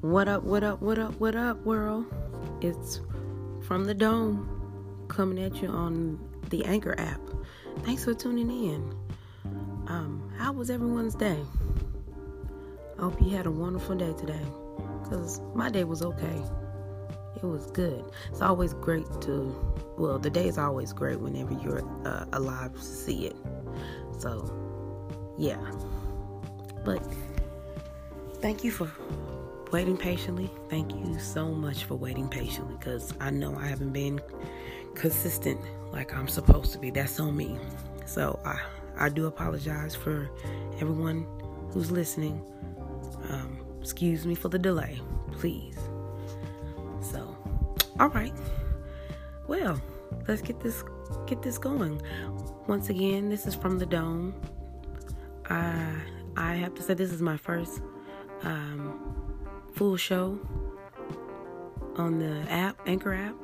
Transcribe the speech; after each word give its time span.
What 0.00 0.26
up, 0.26 0.42
what 0.42 0.64
up, 0.64 0.82
what 0.82 0.98
up, 0.98 1.20
what 1.20 1.36
up, 1.36 1.64
world? 1.64 2.06
It's 2.60 3.00
from 3.60 3.84
the 3.84 3.94
dome 3.94 5.06
coming 5.06 5.38
at 5.44 5.62
you 5.62 5.68
on 5.68 6.18
the 6.50 6.64
Anchor 6.64 6.98
app. 6.98 7.20
Thanks 7.84 8.04
for 8.04 8.14
tuning 8.14 8.50
in. 8.50 8.92
Um, 9.86 10.32
how 10.36 10.52
was 10.52 10.70
everyone's 10.70 11.14
day? 11.14 11.38
I 12.98 13.02
hope 13.02 13.20
you 13.20 13.30
had 13.30 13.46
a 13.46 13.50
wonderful 13.52 13.94
day 13.94 14.12
today. 14.14 14.46
Because 15.02 15.40
my 15.54 15.70
day 15.70 15.84
was 15.84 16.02
okay. 16.02 16.42
It 17.42 17.46
was 17.46 17.70
good. 17.70 18.04
It's 18.30 18.42
always 18.42 18.74
great 18.74 19.06
to, 19.22 19.54
well, 19.96 20.18
the 20.18 20.30
day 20.30 20.48
is 20.48 20.58
always 20.58 20.92
great 20.92 21.20
whenever 21.20 21.52
you're 21.54 21.82
uh, 22.06 22.24
alive 22.32 22.74
to 22.74 22.82
see 22.82 23.26
it. 23.26 23.36
So, 24.18 24.52
yeah. 25.38 25.60
But 26.84 27.00
thank 28.40 28.64
you 28.64 28.72
for 28.72 28.90
waiting 29.70 29.96
patiently. 29.96 30.50
Thank 30.68 30.92
you 30.94 31.18
so 31.20 31.46
much 31.46 31.84
for 31.84 31.94
waiting 31.94 32.28
patiently 32.28 32.74
because 32.76 33.14
I 33.20 33.30
know 33.30 33.56
I 33.56 33.66
haven't 33.66 33.92
been 33.92 34.20
consistent 34.94 35.60
like 35.92 36.14
I'm 36.14 36.28
supposed 36.28 36.72
to 36.72 36.78
be. 36.78 36.90
That's 36.90 37.20
on 37.20 37.36
me. 37.36 37.56
So 38.04 38.40
I, 38.44 38.60
I 38.98 39.08
do 39.10 39.26
apologize 39.26 39.94
for 39.94 40.28
everyone 40.80 41.26
who's 41.70 41.90
listening. 41.90 42.42
Um, 43.28 43.64
excuse 43.80 44.26
me 44.26 44.34
for 44.34 44.48
the 44.48 44.58
delay, 44.58 45.00
please. 45.32 45.78
All 48.00 48.08
right. 48.08 48.32
Well, 49.46 49.80
let's 50.26 50.42
get 50.42 50.60
this 50.60 50.84
get 51.26 51.42
this 51.42 51.58
going. 51.58 52.00
Once 52.66 52.90
again, 52.90 53.28
this 53.28 53.46
is 53.46 53.54
from 53.54 53.78
the 53.78 53.86
dome. 53.86 54.34
I 55.50 55.94
I 56.36 56.54
have 56.54 56.74
to 56.74 56.82
say 56.82 56.94
this 56.94 57.12
is 57.12 57.22
my 57.22 57.36
first 57.36 57.80
um, 58.42 59.00
full 59.74 59.96
show 59.96 60.38
on 61.96 62.18
the 62.18 62.50
app, 62.50 62.78
Anchor 62.86 63.14
app, 63.14 63.34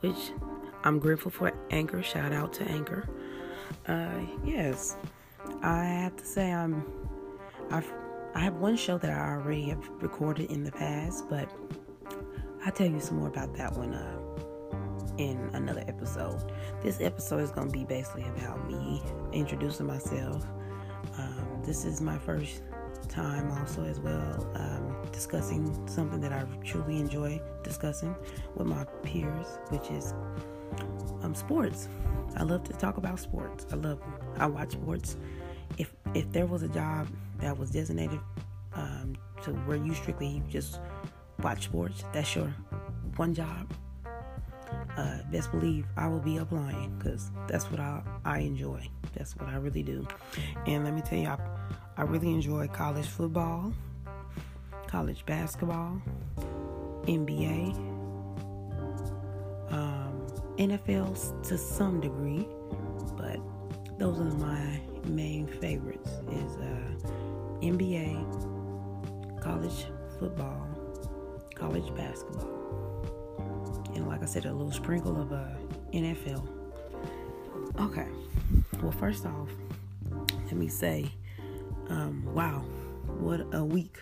which 0.00 0.32
I'm 0.84 0.98
grateful 0.98 1.30
for 1.30 1.52
Anchor. 1.70 2.02
Shout 2.02 2.32
out 2.32 2.52
to 2.54 2.64
Anchor. 2.64 3.08
Uh, 3.86 4.20
yes, 4.44 4.96
I 5.62 5.84
have 5.84 6.16
to 6.16 6.24
say 6.24 6.52
I'm 6.52 6.84
I've 7.70 7.92
I 8.34 8.40
have 8.40 8.54
one 8.54 8.76
show 8.76 8.96
that 8.96 9.10
I 9.10 9.32
already 9.32 9.68
have 9.68 9.86
recorded 10.00 10.50
in 10.50 10.64
the 10.64 10.72
past, 10.72 11.28
but 11.28 11.50
I'll 12.64 12.72
tell 12.72 12.86
you 12.86 13.00
some 13.00 13.18
more 13.18 13.28
about 13.28 13.54
that 13.56 13.76
one 13.76 13.92
uh, 13.92 14.20
in 15.18 15.50
another 15.52 15.84
episode. 15.88 16.52
This 16.80 17.00
episode 17.00 17.40
is 17.40 17.50
going 17.50 17.66
to 17.66 17.72
be 17.72 17.84
basically 17.84 18.24
about 18.36 18.70
me 18.70 19.02
introducing 19.32 19.86
myself. 19.86 20.46
Um, 21.18 21.62
this 21.64 21.84
is 21.84 22.00
my 22.00 22.18
first 22.18 22.62
time 23.08 23.50
also 23.58 23.82
as 23.84 23.98
well 23.98 24.48
um, 24.54 24.96
discussing 25.10 25.88
something 25.88 26.20
that 26.20 26.32
I 26.32 26.44
truly 26.64 27.00
enjoy 27.00 27.40
discussing 27.64 28.14
with 28.54 28.68
my 28.68 28.84
peers, 29.02 29.46
which 29.70 29.90
is 29.90 30.14
um, 31.22 31.34
sports. 31.34 31.88
I 32.36 32.44
love 32.44 32.62
to 32.64 32.72
talk 32.74 32.96
about 32.96 33.18
sports. 33.18 33.66
I 33.72 33.76
love 33.76 34.00
I 34.36 34.46
watch 34.46 34.72
sports. 34.72 35.16
If 35.78 35.92
if 36.14 36.30
there 36.30 36.46
was 36.46 36.62
a 36.62 36.68
job 36.68 37.08
that 37.40 37.58
was 37.58 37.72
designated 37.72 38.20
um, 38.74 39.16
to 39.42 39.50
where 39.50 39.76
you 39.76 39.94
strictly 39.94 40.42
just 40.48 40.78
watch 41.42 41.64
sports, 41.64 42.04
that's 42.12 42.34
your 42.34 42.54
one 43.16 43.34
job. 43.34 43.72
Uh, 44.96 45.18
best 45.30 45.50
believe 45.50 45.86
I 45.96 46.06
will 46.08 46.20
be 46.20 46.36
applying 46.38 46.96
because 46.98 47.30
that's 47.48 47.70
what 47.70 47.80
I, 47.80 48.02
I 48.24 48.38
enjoy. 48.38 48.88
That's 49.14 49.36
what 49.36 49.48
I 49.48 49.56
really 49.56 49.82
do. 49.82 50.06
And 50.66 50.84
let 50.84 50.94
me 50.94 51.02
tell 51.02 51.18
you, 51.18 51.28
I, 51.28 51.38
I 51.96 52.02
really 52.02 52.32
enjoy 52.32 52.68
college 52.68 53.06
football, 53.06 53.72
college 54.86 55.24
basketball, 55.26 56.00
NBA, 57.04 57.74
um, 59.70 60.26
NFL 60.58 61.48
to 61.48 61.58
some 61.58 62.00
degree, 62.00 62.46
but 63.16 63.38
those 63.98 64.20
are 64.20 64.24
my 64.24 64.80
main 65.06 65.46
favorites 65.46 66.10
is 66.30 66.56
uh, 66.56 66.92
NBA, 67.62 69.40
college 69.40 69.86
football, 70.18 70.68
college 71.62 71.94
basketball, 71.94 72.48
and 73.94 74.08
like 74.08 74.20
I 74.20 74.26
said, 74.26 74.46
a 74.46 74.52
little 74.52 74.72
sprinkle 74.72 75.20
of 75.20 75.32
uh, 75.32 75.44
NFL. 75.92 76.44
Okay, 77.80 78.08
well, 78.82 78.90
first 78.90 79.24
off, 79.26 79.48
let 80.46 80.54
me 80.54 80.66
say, 80.66 81.08
um, 81.88 82.24
wow, 82.34 82.64
what 83.20 83.46
a 83.52 83.64
week! 83.64 83.98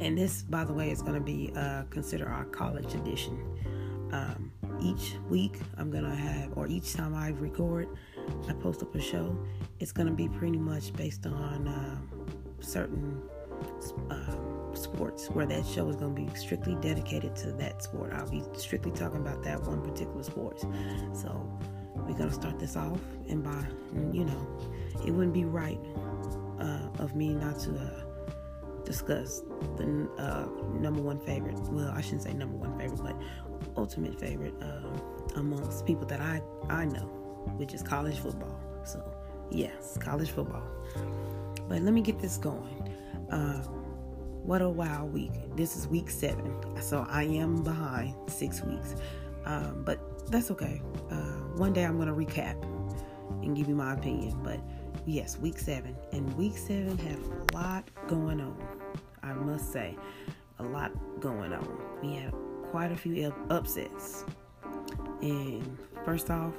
And 0.00 0.16
this, 0.16 0.44
by 0.44 0.62
the 0.62 0.72
way, 0.72 0.92
is 0.92 1.02
going 1.02 1.14
to 1.14 1.20
be 1.20 1.52
uh, 1.56 1.82
consider 1.90 2.28
our 2.28 2.44
college 2.44 2.94
edition. 2.94 3.36
Um, 4.12 4.52
each 4.80 5.16
week, 5.28 5.58
I'm 5.78 5.90
gonna 5.90 6.14
have, 6.14 6.56
or 6.56 6.68
each 6.68 6.94
time 6.94 7.16
I 7.16 7.30
record, 7.30 7.88
I 8.48 8.52
post 8.52 8.80
up 8.82 8.94
a 8.94 9.00
show. 9.00 9.36
It's 9.80 9.90
gonna 9.90 10.12
be 10.12 10.28
pretty 10.28 10.58
much 10.58 10.92
based 10.92 11.26
on 11.26 11.66
uh, 11.66 11.96
certain 12.60 13.20
um, 14.10 14.70
sports, 14.74 15.28
where 15.30 15.46
that 15.46 15.66
show 15.66 15.88
is 15.88 15.96
gonna 15.96 16.14
be 16.14 16.28
strictly 16.34 16.74
dedicated 16.76 17.34
to 17.36 17.52
that 17.52 17.82
sport. 17.82 18.12
I'll 18.12 18.28
be 18.28 18.42
strictly 18.56 18.92
talking 18.92 19.20
about 19.20 19.42
that 19.44 19.62
one 19.62 19.82
particular 19.82 20.22
sport. 20.22 20.60
So 21.12 21.48
we're 21.94 22.16
gonna 22.16 22.32
start 22.32 22.58
this 22.58 22.76
off, 22.76 23.00
and 23.28 23.42
by 23.42 23.64
you 24.12 24.24
know, 24.24 24.46
it 25.06 25.10
wouldn't 25.10 25.34
be 25.34 25.44
right 25.44 25.78
uh, 26.60 26.88
of 26.98 27.14
me 27.14 27.34
not 27.34 27.58
to. 27.60 27.70
Uh, 27.76 28.02
discuss 28.86 29.42
the 29.76 30.08
uh, 30.16 30.46
number 30.78 31.02
one 31.02 31.18
favorite. 31.18 31.58
Well, 31.70 31.92
I 31.94 32.00
shouldn't 32.00 32.22
say 32.22 32.32
number 32.32 32.56
one 32.56 32.78
favorite, 32.78 33.02
but 33.02 33.16
ultimate 33.76 34.18
favorite 34.18 34.54
uh, 34.62 34.88
amongst 35.34 35.84
people 35.84 36.06
that 36.06 36.20
I 36.20 36.40
I 36.70 36.86
know, 36.86 37.06
which 37.56 37.74
is 37.74 37.82
college 37.82 38.18
football. 38.18 38.58
So 38.84 39.02
yes, 39.50 39.98
college 40.00 40.30
football. 40.30 40.62
But 41.68 41.82
let 41.82 41.92
me 41.92 42.00
get 42.00 42.20
this 42.20 42.36
going. 42.36 42.95
Uh, 43.30 43.60
what 44.44 44.62
a 44.62 44.68
wild 44.68 45.12
week! 45.12 45.32
This 45.56 45.76
is 45.76 45.88
week 45.88 46.10
seven, 46.10 46.54
so 46.80 47.04
I 47.08 47.24
am 47.24 47.62
behind 47.62 48.14
six 48.30 48.62
weeks, 48.62 48.94
um, 49.44 49.82
but 49.84 50.30
that's 50.30 50.50
okay. 50.52 50.80
Uh, 51.10 51.14
one 51.56 51.72
day 51.72 51.84
I'm 51.84 51.98
gonna 51.98 52.14
recap 52.14 52.62
and 53.42 53.56
give 53.56 53.68
you 53.68 53.74
my 53.74 53.94
opinion, 53.94 54.38
but 54.44 54.60
yes, 55.06 55.38
week 55.38 55.58
seven. 55.58 55.96
And 56.12 56.32
week 56.36 56.56
seven 56.56 56.96
had 56.98 57.18
a 57.18 57.56
lot 57.56 57.90
going 58.06 58.40
on. 58.40 58.56
I 59.22 59.32
must 59.32 59.72
say, 59.72 59.96
a 60.60 60.62
lot 60.62 60.92
going 61.20 61.52
on. 61.52 61.80
We 62.02 62.14
had 62.14 62.32
quite 62.70 62.92
a 62.92 62.96
few 62.96 63.34
upsets. 63.50 64.24
And 65.20 65.78
first 66.04 66.30
off, 66.30 66.54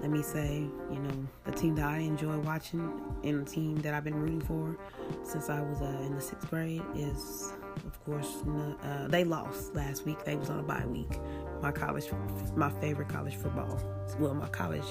let 0.00 0.10
me 0.10 0.22
say, 0.22 0.66
you 0.90 0.98
know, 0.98 1.26
the 1.44 1.52
team 1.52 1.74
that 1.76 1.86
I 1.86 1.98
enjoy 1.98 2.38
watching 2.38 3.00
and 3.24 3.46
the 3.46 3.50
team 3.50 3.76
that 3.82 3.94
I've 3.94 4.04
been 4.04 4.20
rooting 4.20 4.40
for 4.40 4.76
since 5.24 5.50
I 5.50 5.60
was 5.60 5.80
uh, 5.80 6.02
in 6.06 6.14
the 6.14 6.20
sixth 6.20 6.48
grade 6.48 6.82
is, 6.94 7.52
of 7.86 8.04
course, 8.04 8.42
uh, 8.82 9.08
they 9.08 9.24
lost 9.24 9.74
last 9.74 10.06
week. 10.06 10.24
They 10.24 10.36
was 10.36 10.50
on 10.50 10.60
a 10.60 10.62
bye 10.62 10.86
week. 10.86 11.18
My 11.60 11.72
college, 11.72 12.06
my 12.54 12.70
favorite 12.80 13.08
college 13.08 13.36
football, 13.36 13.80
well, 14.20 14.34
my 14.34 14.48
college 14.48 14.86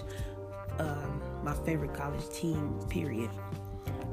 um, 0.79 1.22
my 1.44 1.53
favorite 1.66 1.94
college 1.94 2.28
team, 2.29 2.79
period. 2.89 3.29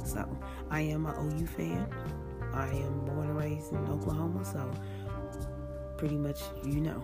So 0.05 0.27
I 0.71 0.81
am 0.81 1.07
an 1.07 1.15
OU 1.19 1.47
fan. 1.47 1.87
I 2.53 2.69
am 2.69 3.05
born 3.05 3.29
and 3.29 3.37
raised 3.37 3.73
in 3.73 3.87
Oklahoma, 3.87 4.45
so 4.45 4.71
pretty 5.97 6.17
much 6.17 6.41
you 6.65 6.81
know. 6.81 7.03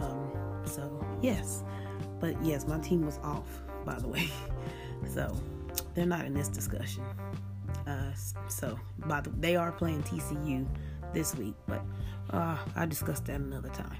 Um, 0.00 0.32
so 0.64 1.04
yes, 1.20 1.64
but 2.20 2.42
yes, 2.44 2.66
my 2.66 2.78
team 2.78 3.04
was 3.04 3.18
off, 3.22 3.62
by 3.84 3.98
the 3.98 4.08
way. 4.08 4.28
so 5.14 5.34
they're 5.94 6.06
not 6.06 6.24
in 6.24 6.34
this 6.34 6.48
discussion. 6.48 7.04
Uh, 7.86 8.12
so 8.48 8.78
by 9.06 9.20
the 9.20 9.30
they 9.30 9.56
are 9.56 9.72
playing 9.72 10.02
TCU 10.02 10.66
this 11.14 11.34
week, 11.34 11.54
but 11.66 11.82
uh, 12.30 12.56
I 12.76 12.86
discuss 12.86 13.20
that 13.20 13.40
another 13.40 13.70
time. 13.70 13.96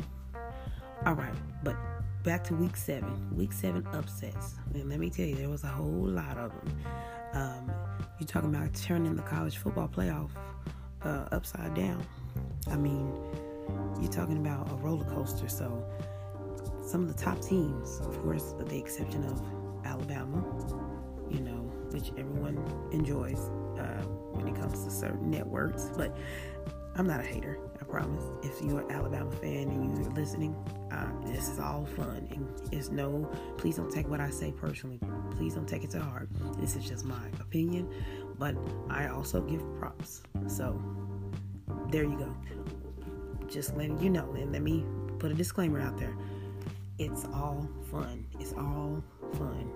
All 1.07 1.15
right, 1.15 1.35
but 1.63 1.77
back 2.25 2.45
to 2.45 2.55
week 2.55 2.77
seven. 2.77 3.35
Week 3.35 3.53
seven 3.53 3.87
upsets. 3.93 4.57
And 4.75 4.89
let 4.91 4.99
me 4.99 5.11
tell 5.11 5.27
you, 5.27 5.37
there 5.37 5.49
was 5.49 5.65
a 5.65 5.69
whole 5.69 5.87
lot 5.87 6.37
of 6.37 6.51
them. 6.51 6.77
Um, 7.33 7.73
you're 8.19 8.27
talking 8.27 8.55
about 8.55 8.75
turning 8.75 9.15
the 9.15 9.23
college 9.23 9.57
football 9.59 9.89
playoff 9.89 10.31
uh, 11.03 11.27
upside 11.33 11.75
down. 11.75 12.05
I 12.71 12.77
mean, 12.77 13.13
you're 14.01 14.11
talking 14.11 14.39
about 14.39 14.71
a 14.71 14.75
roller 14.75 15.05
coaster. 15.05 15.49
So, 15.49 15.85
some 16.89 17.03
of 17.03 17.15
the 17.15 17.23
top 17.23 17.41
teams, 17.43 18.01
of 18.01 18.19
course, 18.23 18.55
with 18.57 18.71
the 18.71 18.79
exception 18.79 19.23
of 19.25 19.43
Alabama, 19.85 20.43
you 21.31 21.41
know, 21.41 21.71
which 21.91 22.11
everyone 22.17 22.57
enjoys 22.93 23.39
uh, 23.79 24.03
when 24.33 24.49
it 24.49 24.55
comes 24.59 24.85
to 24.85 24.91
certain 24.91 25.31
networks, 25.31 25.91
but 25.99 26.17
I'm 26.97 27.07
not 27.07 27.21
a 27.21 27.25
hater. 27.25 27.59
I 27.79 27.85
promise. 27.85 28.25
If 28.43 28.63
you're 28.63 28.81
an 28.81 28.91
Alabama 28.91 29.31
fan 29.31 29.69
and 29.69 29.99
you're 29.99 30.13
listening, 30.15 30.57
um, 30.91 31.23
this 31.27 31.49
is 31.51 31.59
all 31.59 31.85
fun 31.85 32.27
and 32.31 32.49
it's 32.73 32.89
no. 32.89 33.31
Please 33.59 33.77
don't 33.77 33.93
take 33.93 34.09
what 34.09 34.21
I 34.21 34.31
say 34.31 34.51
personally. 34.51 34.99
Please 35.33 35.55
don't 35.55 35.69
take 35.69 35.85
it 35.85 35.91
to 35.91 36.01
heart. 36.01 36.31
This 36.59 36.75
is 36.75 36.89
just 36.89 37.05
my 37.05 37.27
opinion, 37.39 37.89
but 38.39 38.57
I 38.89 39.09
also 39.09 39.43
give 39.43 39.63
props. 39.79 40.23
So 40.47 40.83
there 41.91 42.05
you 42.05 42.19
go. 42.19 42.35
Just 43.47 43.77
letting 43.77 44.01
you 44.01 44.09
know, 44.09 44.33
and 44.33 44.53
let 44.53 44.63
me 44.63 44.87
put 45.19 45.31
a 45.31 45.35
disclaimer 45.35 45.81
out 45.81 45.99
there. 45.99 46.17
It's 46.99 47.25
all 47.27 47.69
fun. 47.93 48.27
It's 48.41 48.53
all 48.55 49.05
fun. 49.35 49.73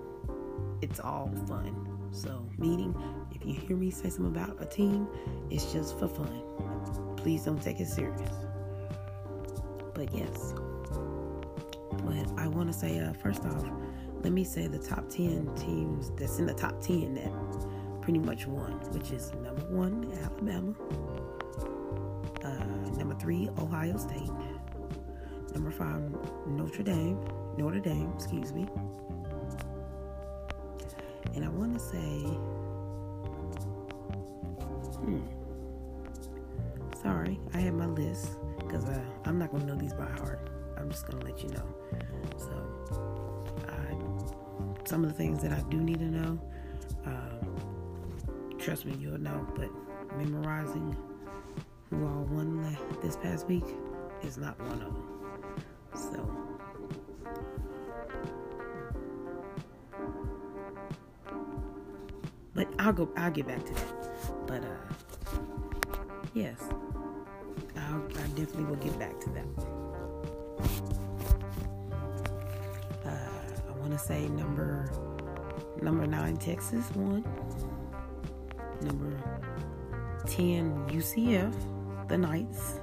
It's 0.81 0.99
all 0.99 1.31
fun. 1.47 2.09
So, 2.11 2.45
meaning, 2.59 2.95
if 3.31 3.47
you 3.47 3.55
hear 3.55 3.77
me 3.77 3.93
say 3.93 4.11
something 4.11 4.35
about 4.35 4.61
a 4.61 4.67
team, 4.67 5.07
it's 5.49 5.73
just 5.73 5.97
for 6.01 6.09
fun. 6.09 6.43
Please 7.17 7.45
don't 7.45 7.63
take 7.63 7.79
it 7.79 7.87
serious. 7.87 8.29
But 9.95 10.13
yes. 10.13 10.55
But 11.93 12.27
I 12.37 12.49
want 12.49 12.73
to 12.73 12.77
say, 12.77 12.99
uh, 12.99 13.13
first 13.13 13.45
off, 13.45 13.65
let 14.23 14.33
me 14.33 14.43
say 14.43 14.67
the 14.67 14.79
top 14.79 15.09
10 15.09 15.55
teams 15.55 16.11
that's 16.19 16.41
in 16.41 16.47
the 16.47 16.55
top 16.55 16.81
10 16.81 17.15
that 17.15 18.01
pretty 18.03 18.19
much 18.19 18.47
won, 18.49 18.73
which 18.91 19.13
is 19.13 19.33
number 19.35 19.63
one, 19.67 20.13
Alabama. 20.25 20.75
Uh, 22.43 22.99
number 22.99 23.15
three, 23.15 23.49
Ohio 23.59 23.97
State. 23.97 24.31
Number 25.55 25.71
five, 25.71 26.01
Notre 26.47 26.83
Dame. 26.83 27.19
Notre 27.59 27.81
Dame, 27.81 28.11
excuse 28.15 28.53
me. 28.53 28.67
And 31.35 31.45
I 31.45 31.49
want 31.49 31.75
to 31.75 31.81
say, 31.81 32.23
hmm, 35.01 35.21
sorry, 37.03 37.39
I 37.55 37.59
have 37.59 37.75
my 37.75 37.87
list 37.87 38.39
because 38.59 38.85
I'm 39.25 39.39
not 39.39 39.51
going 39.51 39.67
to 39.67 39.75
know 39.75 39.79
these 39.79 39.95
by 39.95 40.05
heart. 40.05 40.51
I'm 40.77 40.91
just 40.91 41.07
going 41.07 41.21
to 41.21 41.27
let 41.27 41.43
you 41.43 41.51
know. 41.51 41.67
So, 42.39 43.67
I, 43.69 44.89
some 44.89 45.05
of 45.05 45.11
the 45.11 45.17
things 45.17 45.43
that 45.43 45.53
I 45.53 45.63
do 45.71 45.79
need 45.79 45.99
to 45.99 46.07
know, 46.07 46.41
um, 47.07 48.57
trust 48.59 48.85
me, 48.85 48.95
you'll 48.99 49.19
know, 49.21 49.47
but 49.55 49.69
memorizing 50.17 50.97
who 51.91 52.07
all 52.07 52.25
won 52.31 52.77
this 53.03 53.17
past 53.17 53.47
week 53.49 53.65
is 54.23 54.39
not 54.39 54.59
one 54.61 54.83
of 54.83 54.93
them. 54.95 55.12
I'll 62.93 63.07
go. 63.07 63.09
I'll 63.17 63.31
get 63.31 63.47
back 63.47 63.65
to 63.65 63.73
that. 63.73 64.47
But 64.47 64.65
uh, 64.65 65.97
yes, 66.35 66.61
I'll, 67.75 68.03
I 68.05 68.27
definitely 68.37 68.65
will 68.65 68.77
get 68.77 68.99
back 68.99 69.19
to 69.21 69.31
that. 69.31 69.47
Uh, 73.07 73.29
I 73.67 73.79
want 73.79 73.93
to 73.93 73.99
say 73.99 74.29
number 74.29 74.91
number 75.81 76.07
nine 76.07 76.37
Texas 76.37 76.85
won. 76.95 77.25
Number 78.83 79.19
ten 80.27 80.87
UCF, 80.91 81.55
the 82.09 82.19
Knights, 82.19 82.79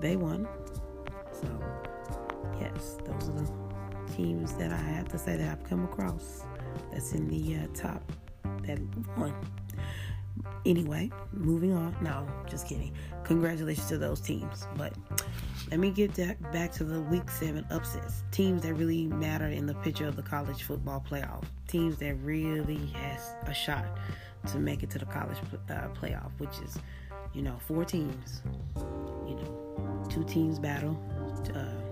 they 0.00 0.16
won. 0.16 0.48
So 1.32 1.48
yes, 2.58 2.96
those 3.04 3.28
are 3.28 3.42
the 3.42 4.14
teams 4.16 4.54
that 4.54 4.72
I 4.72 4.76
have 4.76 5.08
to 5.08 5.18
say 5.18 5.36
that 5.36 5.50
I've 5.50 5.64
come 5.68 5.84
across 5.84 6.44
that's 6.90 7.12
in 7.12 7.28
the 7.28 7.56
uh, 7.56 7.66
top 7.74 8.10
that 8.66 8.78
won. 9.16 9.34
Anyway, 10.66 11.10
moving 11.32 11.72
on. 11.72 11.94
No, 12.00 12.26
just 12.48 12.66
kidding. 12.66 12.92
Congratulations 13.24 13.86
to 13.88 13.98
those 13.98 14.20
teams. 14.20 14.66
But 14.76 14.94
let 15.70 15.78
me 15.78 15.90
get 15.90 16.14
back 16.52 16.72
to 16.72 16.84
the 16.84 17.00
week 17.02 17.30
seven 17.30 17.66
upsets. 17.70 18.22
Teams 18.30 18.62
that 18.62 18.74
really 18.74 19.06
matter 19.06 19.46
in 19.46 19.66
the 19.66 19.74
picture 19.76 20.06
of 20.06 20.16
the 20.16 20.22
college 20.22 20.62
football 20.62 21.04
playoff. 21.08 21.44
Teams 21.68 21.98
that 21.98 22.14
really 22.16 22.86
has 22.94 23.34
a 23.46 23.54
shot 23.54 23.86
to 24.48 24.58
make 24.58 24.82
it 24.82 24.90
to 24.90 24.98
the 24.98 25.06
college 25.06 25.38
uh, 25.70 25.88
playoff, 25.88 26.30
which 26.38 26.58
is, 26.64 26.78
you 27.32 27.42
know, 27.42 27.56
four 27.66 27.84
teams. 27.84 28.42
You 28.76 29.36
know, 29.36 30.06
two 30.10 30.24
teams 30.24 30.58
battle. 30.58 31.00
Uh, 31.54 31.83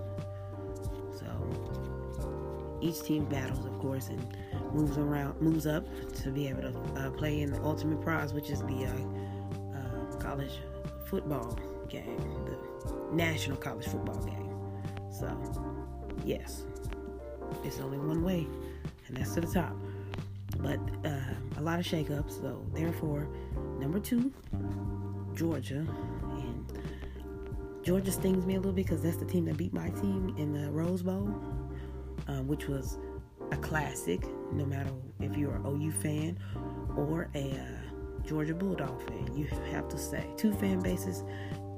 each 2.83 3.01
team 3.01 3.25
battles, 3.25 3.65
of 3.65 3.79
course, 3.79 4.09
and 4.09 4.37
moves 4.73 4.97
around, 4.97 5.39
moves 5.41 5.65
up 5.65 5.85
to 6.15 6.29
be 6.29 6.47
able 6.47 6.61
to 6.61 6.77
uh, 6.97 7.09
play 7.11 7.41
in 7.41 7.51
the 7.51 7.61
ultimate 7.63 8.01
prize, 8.01 8.33
which 8.33 8.49
is 8.49 8.59
the 8.61 8.85
uh, 8.85 9.77
uh, 9.77 10.15
college 10.17 10.59
football 11.07 11.57
game, 11.89 12.17
the 12.45 13.13
national 13.13 13.57
college 13.57 13.85
football 13.85 14.21
game. 14.23 14.49
So, 15.11 15.29
yes, 16.25 16.63
it's 17.63 17.79
only 17.79 17.99
one 17.99 18.23
way, 18.23 18.47
and 19.07 19.17
that's 19.17 19.33
to 19.35 19.41
the 19.41 19.47
top. 19.47 19.75
But 20.57 20.79
uh, 21.05 21.19
a 21.57 21.61
lot 21.61 21.79
of 21.79 21.85
shakeups, 21.85 22.41
so 22.41 22.65
therefore, 22.73 23.27
number 23.79 23.99
two, 23.99 24.31
Georgia, 25.33 25.85
and 26.21 26.79
Georgia 27.83 28.11
stings 28.11 28.45
me 28.45 28.55
a 28.55 28.57
little 28.57 28.71
bit 28.71 28.85
because 28.85 29.01
that's 29.01 29.17
the 29.17 29.25
team 29.25 29.45
that 29.45 29.57
beat 29.57 29.73
my 29.73 29.89
team 29.89 30.35
in 30.37 30.53
the 30.53 30.71
Rose 30.71 31.01
Bowl 31.01 31.27
um, 32.27 32.47
which 32.47 32.67
was 32.67 32.97
a 33.51 33.57
classic, 33.57 34.25
no 34.51 34.65
matter 34.65 34.91
if 35.19 35.35
you're 35.37 35.55
an 35.55 35.65
OU 35.65 35.91
fan 35.91 36.39
or 36.95 37.29
a 37.35 37.51
uh, 37.51 38.25
Georgia 38.25 38.53
Bulldog 38.53 39.01
fan. 39.07 39.35
You 39.35 39.47
have 39.71 39.87
to 39.89 39.97
say 39.97 40.25
two 40.37 40.53
fan 40.53 40.79
bases. 40.79 41.23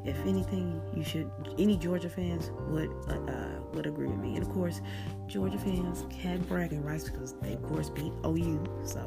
If 0.06 0.19
anything, 0.25 0.80
you 0.95 1.03
should. 1.03 1.31
Any 1.57 1.77
Georgia 1.77 2.09
fans 2.09 2.51
would 2.68 2.92
uh, 3.07 3.31
uh, 3.31 3.59
would 3.74 3.88
agree 3.88 4.07
with 4.07 4.19
me, 4.19 4.36
and 4.36 4.44
of 4.44 4.53
course, 4.53 4.81
Georgia 5.25 5.57
fans 5.57 6.06
had 6.21 6.47
bragging 6.47 6.83
rights 6.83 7.09
because 7.09 7.33
they, 7.39 7.53
of 7.53 7.63
course, 7.63 7.89
beat 7.89 8.13
OU. 8.24 8.63
So, 8.83 9.01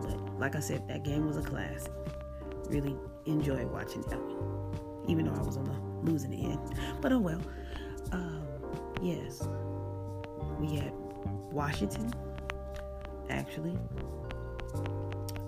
but 0.00 0.38
like 0.38 0.54
I 0.54 0.60
said, 0.60 0.86
that 0.86 1.02
game 1.02 1.26
was 1.26 1.36
a 1.36 1.42
classic. 1.42 1.90
Really 2.68 2.94
enjoyed 3.26 3.70
watching 3.72 4.02
that 4.02 4.20
even 5.08 5.24
though 5.24 5.34
I 5.34 5.42
was 5.42 5.56
on 5.56 5.64
the 5.64 6.10
losing 6.10 6.32
end. 6.34 6.60
But 7.00 7.12
oh 7.12 7.18
well. 7.18 7.40
Um, 8.12 8.46
yes, 9.02 9.46
we 10.58 10.76
had 10.76 10.92
Washington, 11.52 12.12
actually. 13.30 13.76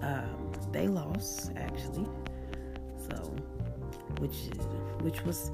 Um, 0.03 0.53
they 0.73 0.89
lost, 0.89 1.53
actually. 1.57 2.07
So, 3.09 3.17
which 4.19 4.37
which 5.03 5.25
was, 5.25 5.51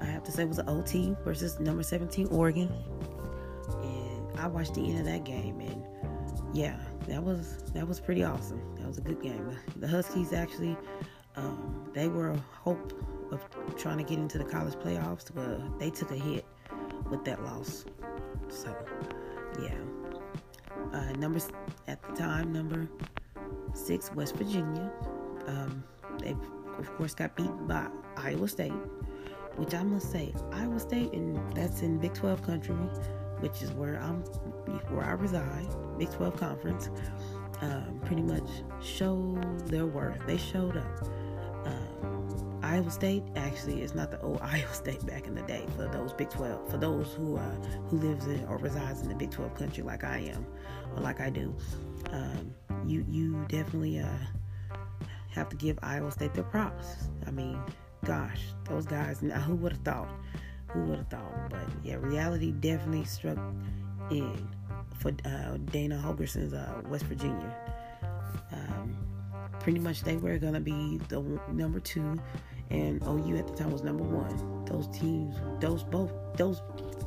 I 0.00 0.06
have 0.06 0.22
to 0.24 0.32
say, 0.32 0.44
was 0.44 0.58
an 0.58 0.68
OT 0.68 1.14
versus 1.24 1.58
number 1.60 1.82
17 1.82 2.28
Oregon. 2.28 2.72
And 3.82 4.40
I 4.40 4.46
watched 4.46 4.74
the 4.74 4.88
end 4.88 5.00
of 5.00 5.06
that 5.06 5.24
game, 5.24 5.60
and 5.60 5.82
yeah, 6.52 6.76
that 7.06 7.22
was 7.22 7.62
that 7.74 7.86
was 7.86 8.00
pretty 8.00 8.24
awesome. 8.24 8.60
That 8.76 8.86
was 8.86 8.98
a 8.98 9.02
good 9.02 9.22
game. 9.22 9.50
The 9.76 9.88
Huskies 9.88 10.32
actually, 10.32 10.76
um, 11.36 11.90
they 11.92 12.08
were 12.08 12.30
a 12.30 12.44
hope 12.62 12.92
of 13.32 13.40
trying 13.76 13.98
to 13.98 14.04
get 14.04 14.18
into 14.18 14.38
the 14.38 14.44
college 14.44 14.74
playoffs, 14.74 15.30
but 15.34 15.78
they 15.78 15.90
took 15.90 16.10
a 16.10 16.16
hit 16.16 16.44
with 17.10 17.24
that 17.24 17.42
loss. 17.44 17.84
So, 18.48 18.74
yeah. 19.60 19.74
Uh, 20.92 21.12
numbers 21.12 21.48
at 21.88 22.02
the 22.02 22.12
time, 22.14 22.52
number 22.52 22.88
six, 23.74 24.12
West 24.14 24.36
Virginia. 24.36 24.90
Um, 25.46 25.82
they, 26.18 26.36
of 26.78 26.96
course, 26.96 27.14
got 27.14 27.36
beaten 27.36 27.66
by 27.66 27.88
Iowa 28.16 28.48
State, 28.48 28.72
which 29.56 29.74
I 29.74 29.82
must 29.82 30.10
say, 30.10 30.32
Iowa 30.52 30.78
State, 30.80 31.12
and 31.12 31.38
that's 31.54 31.82
in 31.82 31.98
Big 31.98 32.14
12 32.14 32.42
country, 32.42 32.74
which 33.40 33.62
is 33.62 33.72
where 33.72 34.00
I'm, 34.00 34.20
where 34.90 35.04
I 35.04 35.12
reside, 35.12 35.66
Big 35.98 36.10
12 36.12 36.36
conference. 36.36 36.90
Um, 37.62 38.00
pretty 38.04 38.22
much 38.22 38.48
showed 38.82 39.66
their 39.68 39.86
worth. 39.86 40.18
They 40.26 40.36
showed 40.36 40.76
up. 40.76 41.08
Iowa 42.66 42.90
State 42.90 43.22
actually 43.36 43.82
is 43.82 43.94
not 43.94 44.10
the 44.10 44.20
old 44.22 44.40
Iowa 44.42 44.74
State 44.74 45.06
back 45.06 45.28
in 45.28 45.36
the 45.36 45.42
day 45.42 45.64
for 45.76 45.86
those 45.86 46.12
Big 46.12 46.30
12. 46.30 46.68
For 46.68 46.76
those 46.76 47.12
who 47.12 47.36
uh, 47.36 47.54
who 47.88 47.98
lives 47.98 48.26
in 48.26 48.44
or 48.46 48.58
resides 48.58 49.02
in 49.02 49.08
the 49.08 49.14
Big 49.14 49.30
12 49.30 49.54
country 49.54 49.84
like 49.84 50.02
I 50.02 50.18
am 50.18 50.44
or 50.94 51.00
like 51.00 51.20
I 51.20 51.30
do, 51.30 51.54
um, 52.10 52.52
you 52.84 53.06
you 53.08 53.44
definitely 53.48 54.00
uh, 54.00 54.08
have 55.30 55.48
to 55.50 55.56
give 55.56 55.78
Iowa 55.82 56.10
State 56.10 56.34
their 56.34 56.42
props. 56.42 57.08
I 57.24 57.30
mean, 57.30 57.60
gosh, 58.04 58.42
those 58.64 58.84
guys. 58.84 59.22
Now, 59.22 59.40
who 59.40 59.54
would 59.56 59.72
have 59.72 59.82
thought? 59.82 60.08
Who 60.68 60.80
would 60.86 60.98
have 60.98 61.08
thought? 61.08 61.50
But 61.50 61.68
yeah, 61.84 61.96
reality 61.96 62.50
definitely 62.50 63.04
struck 63.04 63.38
in 64.10 64.48
for 64.98 65.12
uh, 65.24 65.56
Dana 65.70 66.02
Holgorsen's 66.04 66.52
uh, 66.52 66.82
West 66.88 67.04
Virginia. 67.04 67.56
Um, 68.50 68.96
pretty 69.60 69.78
much 69.78 70.02
they 70.02 70.16
were 70.16 70.38
going 70.38 70.54
to 70.54 70.60
be 70.60 70.98
the 71.08 71.20
number 71.52 71.78
two 71.80 72.18
and 72.70 73.02
OU 73.06 73.36
at 73.36 73.46
the 73.46 73.54
time 73.54 73.70
was 73.70 73.82
number 73.82 74.04
one. 74.04 74.64
Those 74.64 74.88
teams, 74.88 75.36
those 75.60 75.84
both, 75.84 76.12
those 76.36 76.62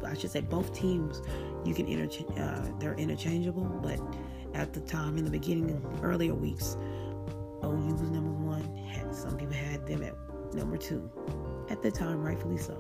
I 0.05 0.13
should 0.15 0.31
say 0.31 0.41
both 0.41 0.73
teams, 0.73 1.21
you 1.65 1.73
can 1.73 1.87
interchange. 1.87 2.29
Uh, 2.37 2.61
they're 2.79 2.95
interchangeable, 2.95 3.65
but 3.83 3.99
at 4.53 4.73
the 4.73 4.79
time 4.81 5.17
in 5.17 5.25
the 5.25 5.31
beginning, 5.31 5.83
earlier 6.01 6.33
weeks, 6.33 6.77
OU 7.63 7.93
was 7.95 8.09
number 8.09 8.31
one. 8.31 8.63
Had, 8.77 9.13
some 9.13 9.37
people 9.37 9.53
had 9.53 9.85
them 9.85 10.03
at 10.03 10.15
number 10.53 10.77
two. 10.77 11.09
at 11.69 11.81
the 11.81 11.91
time, 11.91 12.23
rightfully 12.23 12.57
so, 12.57 12.73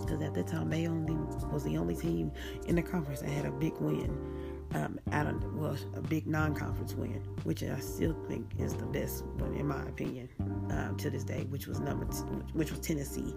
because 0.00 0.22
at 0.22 0.34
the 0.34 0.42
time 0.42 0.70
they 0.70 0.86
only 0.86 1.14
was 1.50 1.64
the 1.64 1.76
only 1.76 1.96
team 1.96 2.30
in 2.66 2.76
the 2.76 2.82
conference 2.82 3.20
that 3.20 3.30
had 3.30 3.44
a 3.46 3.50
big 3.50 3.74
win. 3.80 4.55
Um, 4.76 5.00
out 5.12 5.26
of 5.26 5.54
well, 5.54 5.74
a 5.94 6.02
big 6.02 6.26
non-conference 6.26 6.92
win, 6.94 7.22
which 7.44 7.62
I 7.62 7.80
still 7.80 8.14
think 8.28 8.46
is 8.58 8.74
the 8.74 8.84
best 8.84 9.24
one 9.24 9.54
in 9.54 9.66
my 9.66 9.82
opinion 9.84 10.28
um, 10.70 10.98
to 10.98 11.08
this 11.08 11.24
day, 11.24 11.46
which 11.48 11.66
was 11.66 11.80
number 11.80 12.04
t- 12.04 12.18
which 12.52 12.70
was 12.70 12.80
Tennessee. 12.80 13.32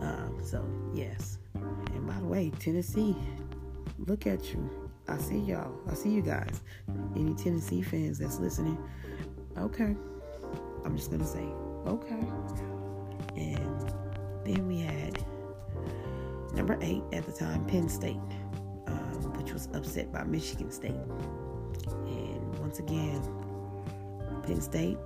Um, 0.00 0.40
so 0.42 0.68
yes, 0.92 1.38
and 1.54 2.04
by 2.08 2.18
the 2.18 2.26
way, 2.26 2.50
Tennessee, 2.58 3.14
look 4.00 4.26
at 4.26 4.52
you. 4.52 4.68
I 5.06 5.16
see 5.18 5.38
y'all. 5.38 5.72
I 5.88 5.94
see 5.94 6.10
you 6.10 6.22
guys. 6.22 6.60
Any 7.14 7.34
Tennessee 7.34 7.80
fans 7.80 8.18
that's 8.18 8.40
listening, 8.40 8.78
okay. 9.56 9.94
I'm 10.84 10.96
just 10.96 11.12
gonna 11.12 11.24
say 11.24 11.46
okay. 11.86 12.26
And 13.36 13.94
then 14.44 14.66
we 14.66 14.80
had 14.80 15.22
number 16.52 16.76
eight 16.82 17.04
at 17.12 17.26
the 17.26 17.32
time, 17.32 17.64
Penn 17.66 17.88
State, 17.88 18.16
upset 19.74 20.12
by 20.12 20.24
Michigan 20.24 20.70
State. 20.70 20.94
And 22.06 22.58
once 22.58 22.78
again, 22.78 23.22
Penn 24.44 24.60
State, 24.60 24.98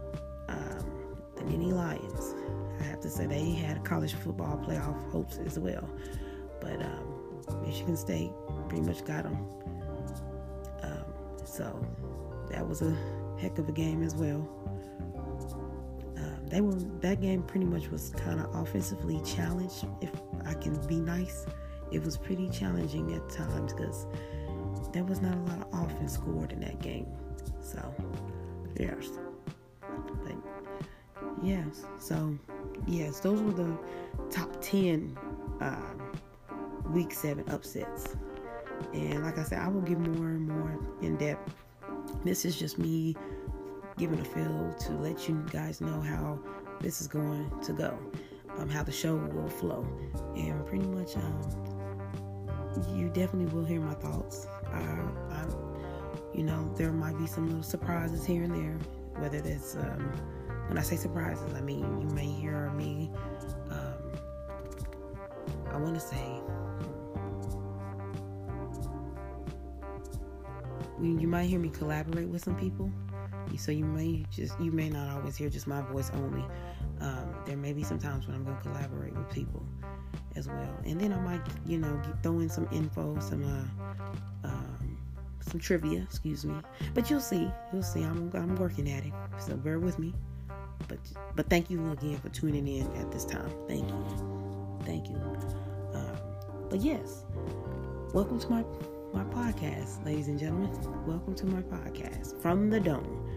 um, 0.49 1.16
the 1.37 1.42
Nittany 1.42 1.73
Lions. 1.73 2.35
I 2.81 2.85
have 2.85 3.00
to 3.00 3.11
say 3.11 3.26
they 3.26 3.50
had 3.50 3.85
college 3.85 4.14
football 4.14 4.57
playoff 4.66 5.11
hopes 5.11 5.38
as 5.47 5.59
well, 5.59 5.88
but 6.61 6.83
um, 6.83 7.64
Michigan 7.64 7.97
State 7.97 8.31
pretty 8.69 8.85
much 8.85 9.04
got 9.04 9.25
them. 9.25 9.37
Um, 10.83 11.04
so 11.45 11.87
that 12.50 12.66
was 12.66 12.83
a 12.83 12.97
heck 13.40 13.59
of 13.59 13.69
a 13.69 13.73
game 13.73 14.02
as 14.02 14.14
well 14.14 14.49
they 16.52 16.61
were 16.61 16.75
that 17.00 17.23
game 17.23 17.42
pretty 17.42 17.64
much 17.64 17.90
was 17.90 18.11
kind 18.11 18.38
of 18.38 18.54
offensively 18.54 19.19
challenged. 19.25 19.87
If 20.02 20.11
I 20.45 20.52
can 20.52 20.75
be 20.87 21.00
nice, 21.00 21.47
it 21.90 22.04
was 22.04 22.19
pretty 22.19 22.50
challenging 22.50 23.14
at 23.14 23.26
times 23.31 23.73
because 23.73 24.07
there 24.92 25.04
was 25.04 25.20
not 25.20 25.34
a 25.34 25.40
lot 25.40 25.66
of 25.72 25.84
offense 25.90 26.14
scored 26.14 26.52
in 26.52 26.61
that 26.61 26.80
game. 26.80 27.06
So 27.61 27.94
yes, 28.78 29.08
but 30.25 30.34
yes, 31.42 31.84
so 31.99 32.37
yes, 32.87 33.20
those 33.20 33.40
were 33.40 33.52
the 33.52 33.78
top 34.30 34.56
ten 34.61 35.16
um, 35.61 36.12
week 36.90 37.12
seven 37.12 37.49
upsets. 37.49 38.16
And 38.92 39.22
like 39.22 39.38
I 39.38 39.44
said, 39.44 39.58
I 39.61 39.68
will 39.68 39.80
get 39.80 39.99
more 39.99 40.28
and 40.28 40.49
more 40.49 40.78
in 41.00 41.16
depth. 41.16 41.54
This 42.25 42.44
is 42.44 42.58
just 42.58 42.78
me 42.78 43.16
giving 43.96 44.18
a 44.18 44.25
feel 44.25 44.75
to 44.80 44.92
let 44.94 45.28
you 45.28 45.44
guys 45.52 45.80
know 45.80 46.00
how 46.00 46.38
this 46.80 47.00
is 47.00 47.06
going 47.06 47.50
to 47.62 47.72
go, 47.72 47.96
um, 48.58 48.68
how 48.68 48.82
the 48.82 48.90
show 48.90 49.16
will 49.16 49.49
flow, 49.49 49.87
and 50.34 50.66
pretty 50.66 50.87
much, 50.87 51.16
um, 51.16 51.40
you 52.96 53.08
definitely 53.08 53.46
will 53.54 53.64
hear 53.64 53.80
my 53.80 53.94
thoughts. 53.94 54.49
I, 54.73 54.79
I, 55.31 55.47
you 56.35 56.43
know, 56.43 56.73
there 56.76 56.93
might 56.93 57.19
be 57.19 57.26
some 57.26 57.47
little 57.47 57.62
surprises 57.62 58.25
here 58.25 58.45
and 58.45 58.55
there, 58.55 58.79
whether 59.21 59.41
that's 59.41 59.76
um, 59.76 60.12
when 60.69 60.79
I 60.79 60.83
say 60.83 60.97
surprises, 60.97 61.52
I 61.55 61.61
mean 61.61 62.00
you 62.00 62.09
may 62.14 62.26
hear 62.26 62.71
me. 62.71 63.11
Um, 63.71 64.12
I 65.71 65.76
want 65.76 65.95
to 65.95 66.00
say. 66.00 66.41
You 71.00 71.26
might 71.26 71.47
hear 71.47 71.59
me 71.59 71.69
collaborate 71.69 72.29
with 72.29 72.45
some 72.45 72.55
people 72.55 72.88
so 73.59 73.73
you 73.73 73.85
may 73.85 74.25
just 74.31 74.59
you 74.61 74.73
may 74.73 74.88
not 74.88 75.11
always 75.11 75.37
hear 75.37 75.49
just 75.49 75.67
my 75.67 75.83
voice 75.83 76.11
only. 76.14 76.45
Um, 77.00 77.35
there 77.47 77.57
may 77.57 77.73
be 77.73 77.83
some 77.83 77.99
times 77.99 78.26
when 78.26 78.37
I'm 78.37 78.45
going 78.45 78.57
to 78.57 78.62
collaborate 78.62 79.14
with 79.14 79.31
people 79.31 79.67
as 80.37 80.49
well, 80.49 80.76
and 80.85 81.00
then 81.00 81.12
I 81.12 81.21
might 81.21 81.41
you 81.67 81.79
know 81.79 82.00
throw 82.23 82.38
in 82.41 82.49
some 82.49 82.69
info, 82.73 83.19
some 83.21 83.45
uh, 83.45 83.49
um, 83.49 84.31
some 85.52 85.61
trivia, 85.61 86.00
excuse 86.00 86.44
me. 86.47 86.54
But 86.94 87.11
you'll 87.11 87.21
see, 87.21 87.50
you'll 87.73 87.82
see. 87.82 88.02
I'm 88.02 88.30
I'm 88.35 88.56
working 88.56 88.90
at 88.90 89.04
it, 89.04 89.12
so 89.38 89.54
bear 89.54 89.78
with 89.78 89.99
me. 89.99 90.14
But 90.88 90.99
but 91.37 91.49
thank 91.50 91.71
you 91.71 91.92
again 91.92 92.18
for 92.18 92.30
tuning 92.30 92.66
in 92.66 92.90
at 92.97 93.12
this 93.12 93.26
time. 93.26 93.52
Thank 93.68 93.87
you, 93.87 94.78
thank 94.85 95.09
you. 95.09 95.16
Um, 95.92 96.16
but 96.71 96.80
yes, 96.80 97.25
welcome 98.14 98.40
to 98.40 98.50
my 98.50 98.64
my 99.12 99.25
podcast, 99.25 100.04
ladies 100.06 100.28
and 100.28 100.38
gentlemen. 100.38 100.71
Welcome 101.06 101.35
to 101.35 101.47
my 101.47 101.61
podcast 101.61 102.40
from 102.40 102.71
the 102.71 102.80
dome. 102.80 103.28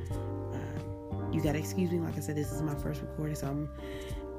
Uh, 0.53 1.31
you 1.33 1.41
gotta 1.41 1.59
excuse 1.59 1.91
me, 1.91 1.99
like 1.99 2.15
I 2.15 2.21
said, 2.21 2.37
this 2.37 2.51
is 2.53 2.61
my 2.61 2.75
first 2.75 3.01
recording, 3.01 3.35
so 3.35 3.47
I'm 3.47 3.69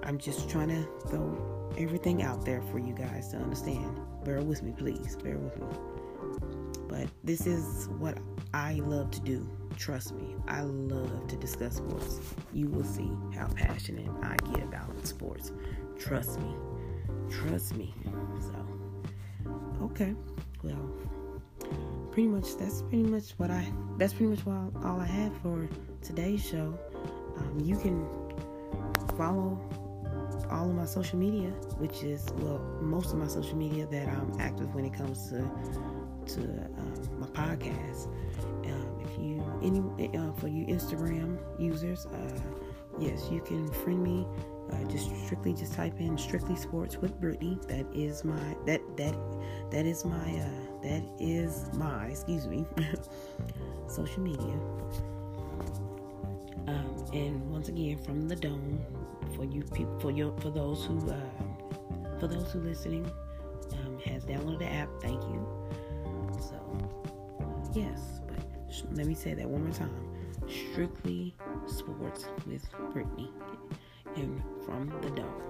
I'm 0.02 0.16
just 0.16 0.48
trying 0.48 0.68
to 0.68 0.82
throw 1.08 1.70
everything 1.76 2.22
out 2.22 2.42
there 2.46 2.62
for 2.62 2.78
you 2.78 2.94
guys 2.94 3.28
to 3.32 3.36
understand. 3.36 4.00
Bear 4.24 4.40
with 4.40 4.62
me, 4.62 4.72
please. 4.72 5.16
Bear 5.16 5.36
with 5.36 5.60
me. 5.60 6.65
But 6.96 7.08
this 7.24 7.46
is 7.46 7.88
what 7.98 8.16
I 8.54 8.74
love 8.74 9.10
to 9.10 9.20
do. 9.20 9.46
Trust 9.76 10.14
me, 10.14 10.34
I 10.48 10.62
love 10.62 11.28
to 11.28 11.36
discuss 11.36 11.76
sports. 11.76 12.20
You 12.54 12.68
will 12.68 12.84
see 12.84 13.10
how 13.34 13.48
passionate 13.48 14.08
I 14.22 14.36
get 14.54 14.64
about 14.64 15.06
sports. 15.06 15.52
Trust 15.98 16.40
me. 16.40 16.54
Trust 17.28 17.76
me. 17.76 17.92
So, 18.40 19.50
okay. 19.82 20.14
Well, 20.62 20.90
pretty 22.12 22.28
much 22.28 22.56
that's 22.56 22.80
pretty 22.80 23.02
much 23.02 23.32
what 23.32 23.50
I 23.50 23.70
that's 23.98 24.14
pretty 24.14 24.30
much 24.30 24.46
what, 24.46 24.82
all 24.82 24.98
I 24.98 25.06
have 25.06 25.36
for 25.42 25.68
today's 26.00 26.42
show. 26.42 26.78
Um, 27.36 27.60
you 27.62 27.76
can 27.76 28.08
follow 29.18 29.60
all 30.50 30.70
of 30.70 30.74
my 30.74 30.86
social 30.86 31.18
media, 31.18 31.50
which 31.76 32.02
is 32.02 32.24
well 32.38 32.58
most 32.80 33.12
of 33.12 33.18
my 33.18 33.26
social 33.26 33.56
media 33.56 33.86
that 33.88 34.08
I'm 34.08 34.32
active 34.40 34.74
when 34.74 34.86
it 34.86 34.94
comes 34.94 35.28
to 35.28 35.42
to 36.28 36.40
um, 36.40 37.20
my 37.20 37.26
podcast. 37.28 38.06
Um, 38.66 39.00
if 39.04 39.18
you 39.18 39.44
any 39.62 40.16
uh, 40.16 40.32
for 40.34 40.48
you 40.48 40.66
Instagram 40.66 41.38
users, 41.58 42.06
uh, 42.06 42.40
yes, 42.98 43.28
you 43.30 43.40
can 43.40 43.70
friend 43.72 44.02
me. 44.02 44.26
Uh, 44.72 44.82
just 44.90 45.08
strictly 45.24 45.54
just 45.54 45.74
type 45.74 46.00
in 46.00 46.18
strictly 46.18 46.56
sports 46.56 46.96
with 46.96 47.20
Brittany. 47.20 47.56
That 47.68 47.86
is 47.94 48.24
my 48.24 48.56
that 48.66 48.80
that 48.96 49.14
that 49.70 49.86
is 49.86 50.04
my 50.04 50.40
uh, 50.40 50.66
that 50.86 51.02
is 51.18 51.66
my, 51.74 52.06
excuse 52.06 52.46
me, 52.46 52.64
social 53.88 54.22
media. 54.22 54.54
Um, 56.68 57.04
and 57.12 57.50
once 57.50 57.68
again, 57.68 57.98
from 57.98 58.28
the 58.28 58.36
dome, 58.36 58.80
for 59.34 59.44
you 59.44 59.62
people, 59.62 59.98
for 59.98 60.10
your, 60.10 60.32
for 60.40 60.50
those 60.50 60.84
who, 60.84 61.10
uh, 61.10 62.18
for 62.20 62.28
those 62.28 62.52
who 62.52 62.60
listening, 62.60 63.10
um, 63.72 63.98
has 64.04 64.24
downloaded 64.24 64.60
the 64.60 64.72
app. 64.72 64.88
Thank 65.02 65.22
you. 65.24 65.46
Yes, 67.76 68.22
but 68.26 68.38
sh- 68.72 68.84
let 68.94 69.06
me 69.06 69.12
say 69.12 69.34
that 69.34 69.46
one 69.46 69.64
more 69.64 69.72
time. 69.74 69.94
Strictly 70.48 71.34
sports 71.66 72.24
with 72.46 72.64
Brittany, 72.90 73.30
and 74.14 74.42
from 74.64 74.88
the 75.02 75.10
dome. 75.10 75.42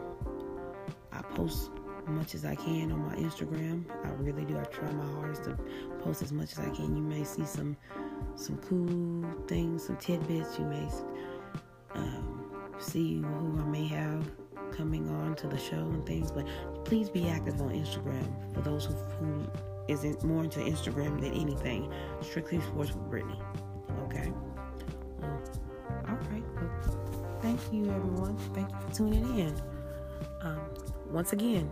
I 1.13 1.23
post 1.23 1.71
much 2.09 2.35
as 2.35 2.45
I 2.45 2.57
can 2.57 2.91
on 2.91 3.07
my 3.07 3.15
Instagram. 3.15 3.85
I 4.05 4.09
really 4.21 4.45
do. 4.45 4.59
I 4.59 4.65
try 4.65 4.91
my 4.91 5.07
hardest 5.13 5.45
to 5.45 5.57
post 6.01 6.21
as 6.21 6.33
much 6.33 6.51
as 6.53 6.59
I 6.59 6.71
can. 6.71 6.97
You 6.97 7.03
may 7.03 7.23
see 7.23 7.45
some 7.45 7.77
some 8.35 8.57
cool 8.59 9.25
things, 9.47 9.87
some 9.87 9.97
tidbits. 9.99 10.59
You 10.59 10.65
may 10.65 10.89
um, 11.95 12.51
see 12.79 13.19
who 13.21 13.61
I 13.61 13.65
may 13.67 13.87
have 13.87 14.29
coming 14.73 15.09
on 15.09 15.37
to 15.37 15.47
the 15.47 15.59
show 15.59 15.77
and 15.77 16.05
things. 16.05 16.33
But 16.33 16.45
please 16.85 17.09
be 17.09 17.29
active 17.29 17.63
on 17.63 17.71
Instagram 17.71 18.53
for 18.53 18.63
those 18.63 18.87
who, 18.87 18.95
who 18.95 19.47
isn't 19.89 20.23
more 20.25 20.45
into 20.45 20.61
Instagram 20.61 21.21
than 21.21 21.33
anything. 21.33 21.93
Strictly 22.21 22.61
Sports 22.61 22.93
with 22.93 23.11
Brittany. 23.11 23.41
Okay. 24.05 24.33
Well, 25.21 25.43
all 26.09 26.17
right. 26.31 26.43
Well, 26.57 27.39
thank 27.43 27.61
you, 27.73 27.91
everyone. 27.91 28.37
Thank 28.55 28.71
you 28.71 28.77
for 28.89 28.95
tuning 28.95 29.39
in. 29.39 29.63
Um, 30.43 30.61
once 31.11 31.33
again, 31.33 31.71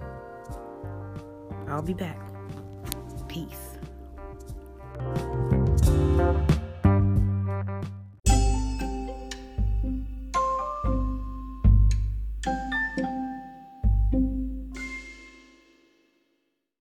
I'll 1.68 1.82
be 1.82 1.94
back. 1.94 2.20
Peace. 3.28 3.73